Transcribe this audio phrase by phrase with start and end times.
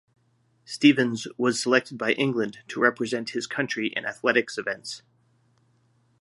[0.65, 5.03] Stevens was selected by England to represent his country in athletics events.